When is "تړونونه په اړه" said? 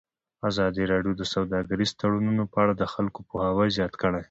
1.99-2.73